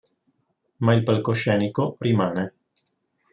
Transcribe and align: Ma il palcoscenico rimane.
Ma 0.77 0.95
il 0.95 1.03
palcoscenico 1.03 1.95
rimane. 1.99 2.55